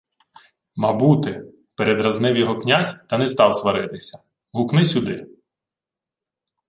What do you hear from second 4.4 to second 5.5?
Гукни сюди.